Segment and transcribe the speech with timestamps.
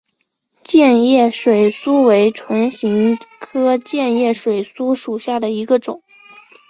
[0.63, 6.01] 箭叶水苏为唇形科箭叶水苏属下的一个种。